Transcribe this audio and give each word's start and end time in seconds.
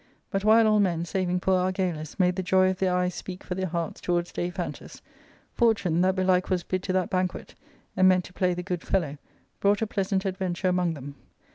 But 0.31 0.43
while 0.43 0.65
all 0.65 0.79
men, 0.79 1.05
saving 1.05 1.41
poor 1.41 1.59
Argalus, 1.59 2.17
made 2.19 2.35
the 2.35 2.41
joy 2.41 2.71
of 2.71 2.79
their 2.79 2.95
eyes 2.95 3.13
speak 3.13 3.43
for 3.43 3.53
their 3.53 3.67
hearts 3.67 4.01
towards 4.01 4.31
Daiphantus, 4.31 4.99
Fortune, 5.53 6.01
that 6.01 6.15
belike 6.15 6.49
was 6.49 6.63
bid 6.63 6.81
to 6.81 6.93
that 6.93 7.11
banquet, 7.11 7.53
and 7.95 8.09
meant 8.09 8.25
to 8.25 8.33
play 8.33 8.55
the 8.55 8.63
good 8.63 8.81
fellow, 8.81 9.19
brought 9.59 9.83
a. 9.83 9.85
pleasant 9.85 10.25
adventure 10.25 10.69
among 10.69 10.95
them. 10.95 11.13